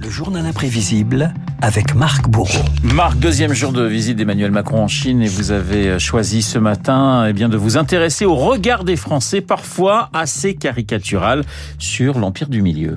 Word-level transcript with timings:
Le 0.00 0.10
journal 0.10 0.44
imprévisible 0.46 1.32
avec 1.60 1.94
Marc 1.94 2.28
Bourreau. 2.28 2.64
Marc, 2.82 3.18
deuxième 3.18 3.52
jour 3.52 3.72
de 3.72 3.84
visite 3.84 4.16
d'Emmanuel 4.16 4.50
Macron 4.50 4.82
en 4.82 4.88
Chine 4.88 5.22
et 5.22 5.28
vous 5.28 5.52
avez 5.52 5.98
choisi 5.98 6.42
ce 6.42 6.58
matin 6.58 7.26
eh 7.28 7.32
de 7.32 7.56
vous 7.56 7.76
intéresser 7.76 8.24
au 8.24 8.34
regard 8.34 8.84
des 8.84 8.96
Français, 8.96 9.40
parfois 9.40 10.10
assez 10.12 10.54
caricatural, 10.54 11.44
sur 11.78 12.18
l'Empire 12.18 12.48
du 12.48 12.62
Milieu. 12.62 12.96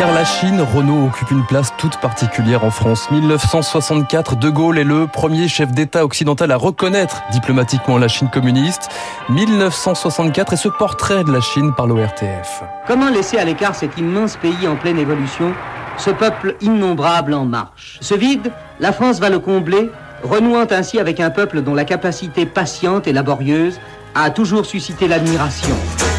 Car 0.00 0.14
la 0.14 0.24
Chine, 0.24 0.62
Renault 0.62 1.08
occupe 1.08 1.30
une 1.30 1.44
place 1.44 1.74
toute 1.76 1.98
particulière 1.98 2.64
en 2.64 2.70
France. 2.70 3.10
1964, 3.10 4.34
De 4.34 4.48
Gaulle 4.48 4.78
est 4.78 4.84
le 4.84 5.06
premier 5.06 5.46
chef 5.46 5.72
d'État 5.72 6.06
occidental 6.06 6.50
à 6.52 6.56
reconnaître 6.56 7.20
diplomatiquement 7.32 7.98
la 7.98 8.08
Chine 8.08 8.30
communiste. 8.30 8.88
1964 9.28 10.54
et 10.54 10.56
ce 10.56 10.70
portrait 10.70 11.22
de 11.22 11.30
la 11.30 11.42
Chine 11.42 11.74
par 11.76 11.86
l'ORTF. 11.86 12.62
Comment 12.86 13.10
laisser 13.10 13.36
à 13.36 13.44
l'écart 13.44 13.74
cet 13.74 13.98
immense 13.98 14.38
pays 14.38 14.66
en 14.66 14.76
pleine 14.76 14.98
évolution, 14.98 15.52
ce 15.98 16.08
peuple 16.08 16.56
innombrable 16.62 17.34
en 17.34 17.44
marche 17.44 17.98
Ce 18.00 18.14
vide, 18.14 18.52
la 18.80 18.92
France 18.92 19.20
va 19.20 19.28
le 19.28 19.38
combler, 19.38 19.90
renouant 20.22 20.66
ainsi 20.70 20.98
avec 20.98 21.20
un 21.20 21.28
peuple 21.28 21.60
dont 21.60 21.74
la 21.74 21.84
capacité 21.84 22.46
patiente 22.46 23.06
et 23.06 23.12
laborieuse 23.12 23.78
a 24.14 24.30
toujours 24.30 24.64
suscité 24.64 25.08
l'admiration. 25.08 25.76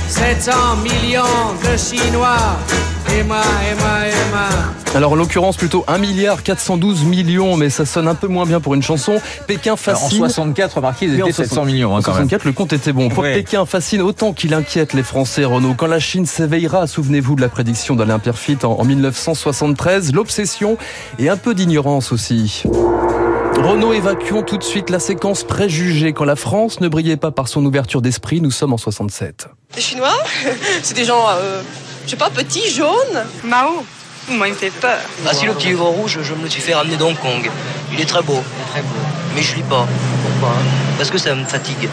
700 0.08 0.52
millions 0.84 1.24
de 1.64 1.76
Chinois. 1.78 2.60
Emma, 3.20 3.42
Emma, 3.70 4.08
Emma. 4.08 4.50
Alors 4.96 5.14
en 5.14 5.16
l'occurrence 5.16 5.56
plutôt 5.58 5.84
1 5.88 5.98
milliard 5.98 6.44
412 6.44 7.04
millions, 7.04 7.56
mais 7.56 7.70
ça 7.70 7.86
sonne 7.86 8.08
un 8.08 8.16
peu 8.16 8.28
moins 8.28 8.46
bien 8.46 8.60
pour 8.60 8.74
une 8.74 8.84
chanson. 8.84 9.22
Pékin 9.48 9.76
fascine. 9.76 10.24
En 10.24 10.30
64, 10.30 10.76
remarquez, 10.78 11.06
ils 11.06 11.24
en 11.24 11.28
étaient 11.28 11.44
700 11.44 11.66
millions 11.66 11.96
hein, 11.96 12.00
En 12.00 12.02
quand 12.02 12.12
même. 12.12 12.30
64, 12.30 12.46
le 12.46 12.52
compte 12.54 12.74
était 12.74 12.92
bon. 12.94 13.10
Pour 13.10 13.24
Ouais. 13.24 13.34
Pékin 13.36 13.66
fascine 13.66 14.02
autant 14.02 14.34
qu'il 14.34 14.54
inquiète 14.54 14.94
les 14.94 15.04
Français, 15.04 15.46
Renault. 15.46 15.76
Quand 15.78 15.88
la 15.88 16.00
Chine 16.00 16.26
s'éveillera, 16.26 16.88
souvenez-vous 16.88 17.36
de 17.36 17.42
la 17.42 17.50
prédiction 17.50 17.96
d'Alain 17.96 18.20
en, 18.64 18.68
en 18.68 18.84
1973, 18.84 20.14
l'obsession 20.14 20.78
et 21.20 21.30
un 21.30 21.38
peu 21.38 21.54
d'ignorance 21.54 22.12
aussi. 22.12 22.64
Renault, 23.58 23.94
évacuons 23.94 24.42
tout 24.42 24.58
de 24.58 24.64
suite 24.64 24.90
la 24.90 25.00
séquence 25.00 25.44
préjugée. 25.44 26.14
Quand 26.14 26.26
la 26.26 26.36
France 26.36 26.80
ne 26.82 26.88
brillait 26.88 27.18
pas 27.18 27.32
par 27.32 27.48
son 27.48 27.64
ouverture 27.66 28.02
d'esprit, 28.02 28.42
nous 28.42 28.52
sommes 28.52 28.74
en 28.74 28.78
67. 28.78 29.48
Les 29.76 29.82
Chinois, 29.82 30.18
c'est 30.82 30.96
des 30.96 31.06
gens, 31.06 31.26
euh, 31.30 31.62
je 32.06 32.12
sais 32.12 32.16
pas, 32.18 32.30
petits, 32.30 32.70
jaunes. 32.70 33.24
Mao 33.44 33.84
Moi, 34.30 34.48
il 34.48 34.54
me 34.54 34.58
fait 34.58 34.70
peur. 34.70 35.00
Ah 35.28 35.34
si 35.34 35.46
le 35.46 35.54
petit 35.54 35.68
livre 35.68 35.86
rouge, 35.88 36.20
je 36.22 36.34
me 36.34 36.44
le 36.44 36.50
suis 36.50 36.62
fait 36.62 36.74
ramener 36.74 36.98
d'Hong 36.98 37.16
Kong. 37.16 37.50
Il 37.94 38.02
est 38.02 38.06
très 38.06 38.22
beau. 38.22 38.42
Très 38.72 38.82
beau. 38.82 38.88
Mais 39.36 39.42
je 39.42 39.56
lis 39.56 39.64
pas. 39.64 39.88
Pourquoi 40.24 40.56
Parce 40.98 41.10
que 41.10 41.18
ça 41.18 41.34
me 41.36 41.46
fatigue. 41.46 41.90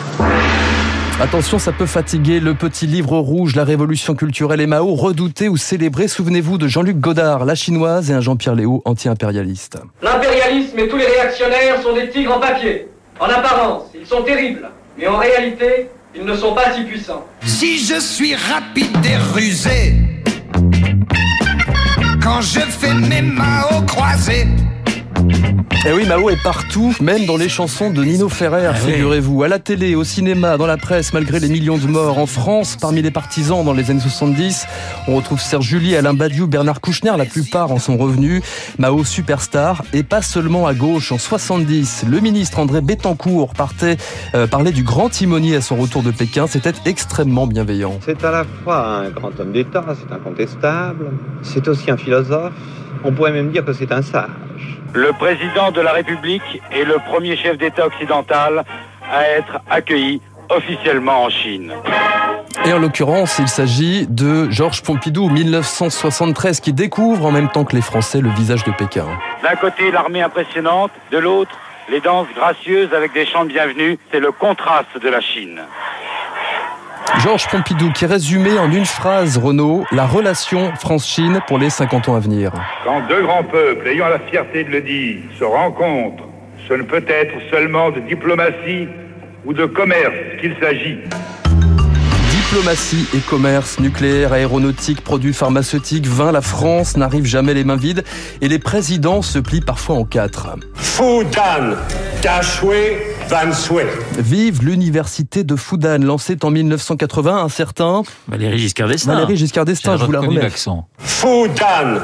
Attention, 1.21 1.59
ça 1.59 1.73
peut 1.73 1.87
fatiguer 1.87 2.39
le 2.39 2.55
petit 2.55 2.87
livre 2.87 3.19
rouge, 3.19 3.57
la 3.57 3.65
révolution 3.65 4.15
culturelle 4.15 4.61
et 4.61 4.69
Mao, 4.69 4.95
redouté 4.95 5.49
ou 5.49 5.57
célébré. 5.57 6.07
Souvenez-vous 6.07 6.59
de 6.59 6.69
Jean-Luc 6.69 6.99
Godard, 6.99 7.45
la 7.45 7.57
chinoise, 7.57 8.11
et 8.13 8.15
un 8.15 8.21
Jean-Pierre 8.21 8.55
Léo, 8.55 8.83
anti-impérialiste. 8.85 9.79
L'impérialisme 10.01 10.79
et 10.79 10.87
tous 10.87 10.97
les 10.97 11.07
réactionnaires 11.07 11.83
sont 11.83 11.93
des 11.93 12.09
tigres 12.09 12.37
en 12.37 12.41
papier. 12.41 12.87
En 13.19 13.27
apparence, 13.27 13.87
ils 14.01 14.07
sont 14.07 14.23
terribles, 14.23 14.71
mais 14.97 15.09
en 15.09 15.17
réalité, 15.17 15.91
ils 16.19 16.25
ne 16.25 16.37
sont 16.37 16.55
pas 16.55 16.75
si 16.75 16.83
puissants. 16.83 17.25
Si 17.45 17.85
je 17.85 18.01
suis 18.01 18.35
rapide 18.35 19.05
et 19.05 19.17
rusé, 19.35 19.95
quand 22.23 22.41
je 22.41 22.61
fais 22.61 22.95
mes 22.95 23.23
mains 23.23 23.63
au 23.77 23.83
croisé, 23.83 24.47
Et 25.73 25.91
Eh 25.91 25.93
oui, 25.93 26.07
Mao 26.07 26.29
est 26.29 26.43
partout, 26.43 26.93
même 27.01 27.25
dans 27.25 27.37
les 27.37 27.49
chansons 27.49 27.91
de 27.91 28.03
Nino 28.03 28.29
Ferrer, 28.29 28.71
oui. 28.85 28.93
figurez-vous. 28.93 29.43
À 29.45 29.49
la 29.49 29.59
télé, 29.59 29.95
au 29.95 30.03
cinéma, 30.03 30.57
dans 30.57 30.67
la 30.67 30.77
presse, 30.77 31.13
malgré 31.13 31.39
les 31.39 31.49
millions 31.49 31.79
de 31.79 31.87
morts 31.87 32.19
en 32.19 32.27
France, 32.27 32.77
parmi 32.81 33.01
les 33.01 33.11
partisans 33.13 33.65
dans 33.65 33.73
les 33.73 33.91
années 33.91 34.01
70, 34.01 34.67
on 35.07 35.17
retrouve 35.17 35.41
Serge 35.41 35.67
Julie, 35.67 35.95
Alain 35.95 36.15
Badiou, 36.15 36.47
Bernard 36.49 36.81
Kouchner, 36.81 37.13
la 37.17 37.25
plupart 37.25 37.71
en 37.71 37.79
sont 37.79 37.97
revenus. 37.97 38.43
Mao 38.79 39.05
superstar, 39.05 39.83
et 39.93 40.03
pas 40.03 40.21
seulement 40.21 40.67
à 40.67 40.75
gauche. 40.75 41.13
En 41.13 41.19
70, 41.19 42.07
le 42.09 42.21
ministre 42.21 42.59
André 42.59 42.81
Bettencourt 42.81 43.55
partait, 43.55 43.99
euh, 44.35 44.47
parlait 44.49 44.73
du 44.73 44.83
grand 44.83 45.09
timonier 45.09 45.57
à 45.57 45.61
son 45.61 45.77
retour 45.77 46.03
de 46.03 46.11
Pékin. 46.11 46.47
C'était 46.49 46.75
extrêmement 46.87 47.47
bienveillant. 47.47 47.99
C'est 48.05 48.25
à 48.25 48.31
la 48.33 48.45
fois 48.65 48.85
un 48.85 49.11
grand 49.11 49.39
homme 49.39 49.53
d'État, 49.53 49.85
c'est 49.99 50.13
incontestable, 50.13 51.13
c'est 51.43 51.67
aussi 51.69 51.91
un 51.91 51.97
philosophe, 51.97 52.53
on 53.05 53.13
pourrait 53.13 53.33
même 53.33 53.51
dire 53.51 53.65
que 53.65 53.73
c'est 53.73 53.93
un 53.93 54.03
sage. 54.03 54.29
Le 54.95 55.13
président 55.13 55.71
de 55.71 55.81
la 55.81 55.93
République 55.93 56.63
est 56.73 56.85
le 56.85 56.97
premier 57.07 57.37
chef 57.37 57.59
d'État 57.59 57.87
occidental 57.87 58.65
à 59.13 59.29
être 59.29 59.61
accueilli 59.71 60.21
officiellement 60.51 61.25
en 61.25 61.31
Chine. 61.31 61.73
Et 62.65 62.73
en 62.73 62.79
l'occurrence, 62.79 63.39
il 63.39 63.49
s'agit 63.49 64.07
de 64.09 64.51
Georges 64.51 64.83
Pompidou, 64.83 65.29
1973, 65.29 66.61
qui 66.61 66.73
découvre 66.73 67.27
en 67.27 67.31
même 67.31 67.49
temps 67.49 67.65
que 67.65 67.77
les 67.77 67.83
Français 67.83 68.21
le 68.21 68.31
visage 68.31 68.65
de 68.65 68.73
Pékin. 68.73 69.07
D'un 69.43 69.57
côté, 69.57 69.91
l'armée 69.91 70.23
impressionnante, 70.23 70.91
de 71.13 71.19
l'autre, 71.19 71.53
les 71.91 72.01
danses 72.01 72.29
gracieuses 72.35 72.93
avec 72.93 73.13
des 73.13 73.27
chants 73.27 73.45
de 73.45 73.51
bienvenue. 73.51 73.99
C'est 74.11 74.21
le 74.21 74.33
contraste 74.33 74.99
de 75.01 75.09
la 75.09 75.21
Chine. 75.21 75.61
Georges 77.17 77.49
Pompidou 77.49 77.91
qui 77.91 78.07
résumait 78.07 78.59
en 78.59 78.71
une 78.71 78.85
phrase, 78.85 79.39
Renaud, 79.39 79.85
la 79.91 80.07
relation 80.07 80.73
France-Chine 80.77 81.41
pour 81.49 81.59
les 81.59 81.71
50 81.71 82.09
ans 82.11 82.15
à 82.15 82.21
venir. 82.21 82.53
Quand 82.85 83.01
deux 83.09 83.23
grands 83.23 83.43
peuples 83.43 83.89
ayant 83.89 84.09
la 84.09 84.19
fierté 84.21 84.63
de 84.65 84.71
le 84.71 84.81
dire 84.83 85.17
se 85.39 85.45
rencontrent, 85.45 86.25
ce 86.69 86.75
ne 86.75 86.83
peut 86.83 87.05
être 87.09 87.35
seulement 87.51 87.91
de 87.91 88.01
diplomatie 88.01 88.89
ou 89.45 89.53
de 89.53 89.67
commerce 89.67 90.15
qu'il 90.41 90.55
s'agit. 90.61 90.99
Diplomatie 92.31 93.07
et 93.15 93.21
commerce, 93.21 93.81
nucléaire, 93.81 94.33
aéronautique, 94.33 95.03
produits 95.03 95.35
pharmaceutiques, 95.35 96.07
vin, 96.07 96.31
la 96.31 96.41
France 96.41 96.97
n'arrive 96.97 97.25
jamais 97.25 97.55
les 97.55 97.65
mains 97.65 97.77
vides 97.77 98.05
et 98.41 98.49
les 98.49 98.59
présidents 98.59 99.23
se 99.23 99.39
plient 99.39 99.61
parfois 99.61 99.97
en 99.97 100.05
quatre. 100.05 100.57
Fudan, 100.75 101.77
Dashue, 102.23 103.18
Vansue. 103.29 103.75
Vive 104.19 104.65
l'université 104.65 105.45
de 105.45 105.55
Fudan, 105.55 105.99
lancée 105.99 106.39
en 106.43 106.51
1980, 106.51 107.43
un 107.43 107.49
certain 107.51 108.03
Valérie 108.27 108.59
Giscard 108.59 108.89
d'Estaing. 108.89 109.13
Valérie 109.13 109.37
Giscard 109.37 109.67
d'Estaing, 109.67 109.99
je 109.99 110.07
vous 110.07 110.13
la 110.13 110.21
remets. 110.21 110.41
l'accent. 110.41 110.89
Fudan, 110.99 112.01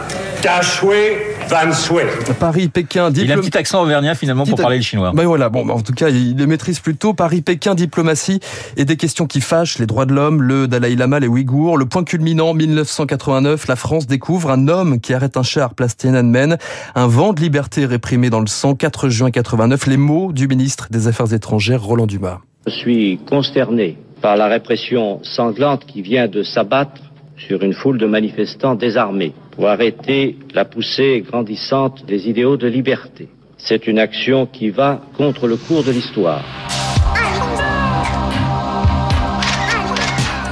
Vansue. 1.48 2.34
Paris, 2.38 2.68
Pékin, 2.68 3.10
Il 3.14 3.30
a 3.30 3.36
un 3.36 3.38
petit 3.38 3.56
accent 3.56 3.82
auvergnat 3.82 4.14
finalement 4.14 4.44
pour 4.44 4.58
parler 4.58 4.76
le 4.76 4.82
chinois. 4.82 5.12
Ben 5.14 5.24
voilà, 5.24 5.48
bon, 5.48 5.68
en 5.68 5.80
tout 5.80 5.92
cas, 5.92 6.08
il 6.08 6.36
les 6.36 6.46
maîtrise 6.46 6.80
plutôt. 6.80 7.14
Paris, 7.14 7.42
Pékin, 7.42 7.74
diplomatie 7.74 8.40
et 8.76 8.84
des 8.84 8.96
questions 8.96 9.26
qui 9.26 9.40
fâchent, 9.40 9.78
les 9.78 9.86
droits 9.86 10.06
de 10.06 10.12
l'homme, 10.12 10.42
le 10.42 10.68
Dalai 10.68 10.96
Lama, 10.96 11.20
les 11.20 11.28
Ouïghours. 11.28 11.76
Le 11.78 11.86
point 11.86 12.04
culminant, 12.04 12.54
1989, 12.54 13.66
la 13.66 13.76
France 13.76 14.06
découvre 14.06 14.50
un 14.50 14.68
homme 14.68 15.00
qui 15.00 15.14
arrête 15.14 15.36
un 15.36 15.42
char 15.42 15.74
place 15.74 15.96
Tiananmen. 15.96 16.58
Un 16.94 17.06
vent 17.06 17.32
de 17.32 17.40
liberté 17.40 17.86
réprimé 17.86 18.30
dans 18.30 18.40
le 18.40 18.46
sang, 18.46 18.74
4 18.74 19.08
juin 19.08 19.30
89. 19.30 19.86
Les 19.86 19.96
mots 19.96 20.32
du 20.32 20.48
ministre 20.48 20.88
des 20.90 21.08
Affaires 21.08 21.32
étrangères, 21.32 21.82
Roland 21.82 22.06
Dumas. 22.06 22.40
Je 22.66 22.72
suis 22.72 23.20
consterné 23.28 23.98
par 24.22 24.36
la 24.36 24.46
répression 24.46 25.20
sanglante 25.22 25.84
qui 25.84 26.00
vient 26.00 26.28
de 26.28 26.42
s'abattre 26.42 27.02
sur 27.36 27.62
une 27.62 27.72
foule 27.72 27.98
de 27.98 28.06
manifestants 28.06 28.74
désarmés 28.74 29.32
pour 29.52 29.68
arrêter 29.68 30.36
la 30.54 30.64
poussée 30.64 31.24
grandissante 31.26 32.04
des 32.06 32.28
idéaux 32.28 32.56
de 32.56 32.66
liberté. 32.66 33.28
C'est 33.56 33.86
une 33.86 33.98
action 33.98 34.46
qui 34.46 34.70
va 34.70 35.00
contre 35.16 35.46
le 35.46 35.56
cours 35.56 35.84
de 35.84 35.90
l'histoire. 35.90 36.44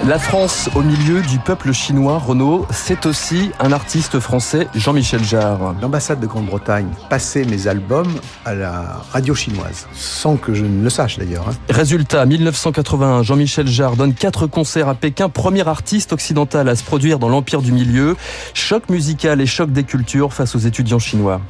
La 0.08 0.18
France 0.18 0.68
au 0.74 0.82
milieu 0.82 1.22
du 1.22 1.38
peuple 1.38 1.72
chinois, 1.72 2.18
Renaud, 2.18 2.66
c'est 2.72 3.06
aussi 3.06 3.52
un 3.60 3.70
artiste 3.70 4.18
français, 4.18 4.66
Jean-Michel 4.74 5.22
Jarre. 5.22 5.76
L'ambassade 5.80 6.18
de 6.18 6.26
Grande-Bretagne 6.26 6.88
passait 7.08 7.44
mes 7.44 7.68
albums 7.68 8.12
à 8.44 8.52
la 8.54 9.00
radio 9.12 9.32
chinoise, 9.32 9.86
sans 9.94 10.36
que 10.36 10.54
je 10.54 10.64
ne 10.64 10.82
le 10.82 10.90
sache 10.90 11.18
d'ailleurs. 11.18 11.48
hein. 11.48 11.54
Résultat, 11.68 12.26
1981, 12.26 13.22
Jean-Michel 13.22 13.68
Jarre 13.68 13.94
donne 13.94 14.12
quatre 14.12 14.48
concerts 14.48 14.88
à 14.88 14.96
Pékin, 14.96 15.28
premier 15.28 15.66
artiste 15.68 16.12
occidental 16.12 16.68
à 16.68 16.74
se 16.74 16.82
produire 16.82 17.20
dans 17.20 17.28
l'Empire 17.28 17.62
du 17.62 17.70
Milieu. 17.70 18.16
Choc 18.54 18.88
musical 18.90 19.40
et 19.40 19.46
choc 19.46 19.70
des 19.70 19.84
cultures 19.84 20.32
face 20.32 20.56
aux 20.56 20.60
étudiants 20.60 20.98
chinois. 20.98 21.40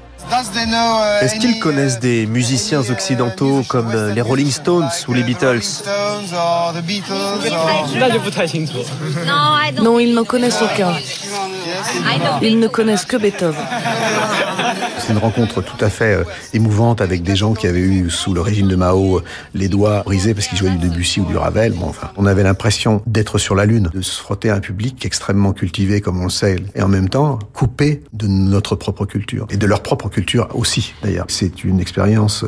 Est-ce 1.20 1.38
qu'ils 1.38 1.58
connaissent 1.60 1.98
des 1.98 2.26
musiciens 2.26 2.80
occidentaux 2.80 3.62
comme 3.68 3.90
euh, 3.94 4.12
les 4.14 4.20
Rolling 4.20 4.50
Stones 4.50 4.88
ou 5.08 5.12
les 5.12 5.22
Beatles? 5.22 5.60
Non, 9.82 9.98
ils 9.98 10.14
n'en 10.14 10.24
connaissent 10.24 10.62
aucun. 10.62 10.92
Ils 12.42 12.58
ne 12.58 12.68
connaissent 12.68 13.04
que 13.04 13.16
Beethoven. 13.16 13.60
C'est 14.98 15.12
une 15.12 15.18
rencontre 15.18 15.62
tout 15.62 15.82
à 15.84 15.90
fait 15.90 16.14
euh, 16.14 16.24
émouvante 16.52 17.00
avec 17.00 17.22
des 17.22 17.36
gens 17.36 17.54
qui 17.54 17.66
avaient 17.66 17.80
eu 17.80 18.10
sous 18.10 18.34
le 18.34 18.40
régime 18.40 18.68
de 18.68 18.76
Mao 18.76 19.20
les 19.54 19.68
doigts 19.68 20.02
brisés 20.04 20.34
parce 20.34 20.46
qu'ils 20.46 20.58
jouaient 20.58 20.70
du 20.70 20.88
Debussy 20.88 21.20
ou 21.20 21.24
du 21.24 21.36
Ravel. 21.36 21.72
Bon, 21.72 21.86
enfin, 21.86 22.10
on 22.16 22.26
avait 22.26 22.42
l'impression 22.42 23.02
d'être 23.06 23.38
sur 23.38 23.54
la 23.54 23.66
lune, 23.66 23.90
de 23.92 24.00
se 24.00 24.20
frotter 24.20 24.50
à 24.50 24.54
un 24.54 24.60
public 24.60 25.04
extrêmement 25.04 25.52
cultivé 25.52 26.00
comme 26.00 26.20
on 26.20 26.24
le 26.24 26.30
sait, 26.30 26.56
et 26.74 26.82
en 26.82 26.88
même 26.88 27.08
temps 27.08 27.38
coupé 27.52 28.02
de 28.12 28.26
notre 28.26 28.76
propre 28.76 29.04
culture 29.04 29.46
et 29.50 29.56
de 29.56 29.66
leur 29.66 29.82
propre 29.82 30.08
culture 30.08 30.48
aussi. 30.54 30.94
D'ailleurs, 31.02 31.26
c'est 31.28 31.64
une 31.64 31.80
expérience 31.80 32.44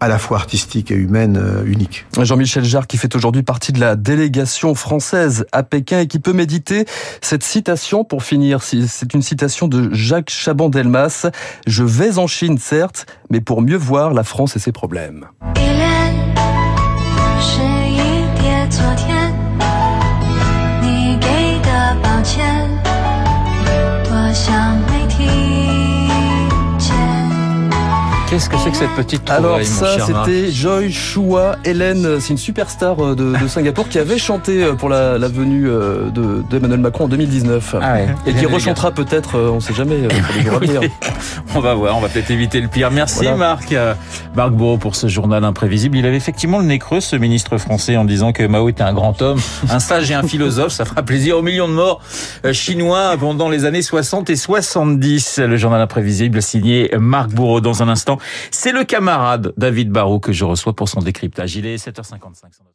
à 0.00 0.08
la 0.08 0.18
fois 0.18 0.38
artistique 0.38 0.90
et 0.90 0.94
humaine 0.94 1.36
euh, 1.36 1.64
unique. 1.64 2.06
Jean-Michel 2.18 2.64
Jarre 2.64 2.86
qui 2.86 2.96
fait 2.96 3.14
aujourd'hui 3.14 3.42
partie 3.42 3.72
de 3.72 3.80
la 3.80 3.96
délégation 3.96 4.74
française 4.74 5.46
à 5.52 5.62
Pékin 5.62 6.00
et 6.00 6.06
qui 6.06 6.18
peut 6.18 6.32
méditer 6.32 6.84
cette 7.20 7.42
citation 7.42 8.04
pour 8.04 8.22
finir. 8.22 8.62
C'est 8.62 9.14
une 9.14 9.22
citation 9.22 9.68
de 9.68 9.92
Jacques 9.92 10.30
Chaban-Delmas. 10.30 11.30
Je 11.66 11.84
vais 11.84 12.18
en 12.18 12.26
Chine, 12.26 12.58
certes, 12.58 13.06
mais 13.30 13.40
pour 13.40 13.62
mieux 13.62 13.76
voir 13.76 14.12
la 14.14 14.24
France 14.24 14.56
et 14.56 14.58
ses 14.58 14.72
problèmes. 14.72 15.26
Qu'est-ce 28.30 28.50
que 28.50 28.58
c'est 28.58 28.70
que 28.70 28.76
cette 28.76 28.94
petite 28.94 29.30
Alors 29.30 29.62
ça, 29.62 29.96
c'était 30.04 30.52
Joy 30.52 30.92
Chua 30.92 31.56
Hélène. 31.64 32.20
C'est 32.20 32.28
une 32.28 32.36
superstar 32.36 33.02
euh, 33.02 33.14
de, 33.14 33.32
de, 33.42 33.48
Singapour 33.48 33.88
qui 33.88 33.98
avait 33.98 34.18
chanté 34.18 34.62
euh, 34.62 34.74
pour 34.74 34.90
la, 34.90 35.16
la 35.16 35.28
venue 35.28 35.66
euh, 35.66 36.10
d'Emmanuel 36.50 36.80
Macron 36.80 37.04
en 37.04 37.08
2019 37.08 37.76
ah 37.80 37.94
ouais. 37.94 38.08
et 38.26 38.34
qui 38.34 38.44
rechantera 38.44 38.90
peut-être, 38.90 39.38
on 39.38 39.54
ne 39.54 39.60
sait 39.60 39.72
jamais, 39.72 39.96
venir. 39.96 40.82
On 41.56 41.60
va 41.60 41.72
voir, 41.74 41.96
on 41.96 42.00
va 42.00 42.08
peut-être 42.08 42.30
éviter 42.30 42.60
le 42.60 42.68
pire. 42.68 42.90
Merci 42.90 43.22
voilà. 43.22 43.36
Marc, 43.36 43.74
Marc 44.36 44.52
Bourreau 44.52 44.76
pour 44.76 44.94
ce 44.94 45.06
journal 45.06 45.42
imprévisible. 45.44 45.96
Il 45.96 46.04
avait 46.04 46.16
effectivement 46.16 46.58
le 46.58 46.66
nez 46.66 46.78
creux, 46.78 47.00
ce 47.00 47.16
ministre 47.16 47.56
français, 47.56 47.96
en 47.96 48.04
disant 48.04 48.32
que 48.32 48.46
Mao 48.46 48.68
était 48.68 48.82
un 48.82 48.92
grand 48.92 49.20
homme, 49.22 49.40
un 49.70 49.78
sage 49.78 50.10
et 50.10 50.14
un 50.14 50.22
philosophe. 50.22 50.72
Ça 50.72 50.84
fera 50.84 51.02
plaisir 51.02 51.38
aux 51.38 51.42
millions 51.42 51.68
de 51.68 51.72
morts 51.72 52.00
chinois 52.52 53.16
pendant 53.18 53.48
les 53.48 53.64
années 53.64 53.82
60 53.82 54.30
et 54.30 54.36
70. 54.36 55.38
Le 55.38 55.56
journal 55.56 55.80
imprévisible 55.80 56.42
signé 56.42 56.90
Marc 56.98 57.30
Bourreau 57.30 57.60
dans 57.60 57.82
un 57.82 57.88
instant. 57.88 58.18
C'est 58.50 58.72
le 58.72 58.84
camarade 58.84 59.52
David 59.56 59.90
Barrault 59.90 60.20
que 60.20 60.32
je 60.32 60.44
reçois 60.44 60.74
pour 60.74 60.88
son 60.88 61.00
décryptage. 61.00 61.56
Il 61.56 61.66
est 61.66 61.76
7h55. 61.76 62.68